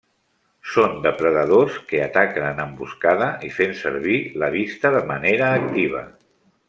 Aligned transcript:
Són 0.75 0.95
depredadors 1.03 1.75
que 1.91 1.99
ataquen 2.05 2.47
en 2.47 2.61
emboscada 2.65 3.27
i 3.49 3.53
fent 3.59 3.77
servir 3.83 4.17
la 4.45 4.51
vista 4.57 4.93
de 4.97 5.03
manera 5.13 5.53
activa. 5.61 6.03